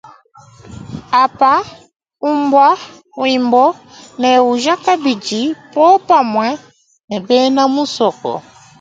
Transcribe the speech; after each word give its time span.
Apa, 1.23 1.53
ubwa 2.31 2.67
wimbo 3.21 3.65
ne 4.19 4.31
uja 4.51 4.75
kabidi 4.85 5.41
popamwe 5.73 6.47
we 7.09 7.17
bena 7.27 7.63
musoko. 7.75 8.31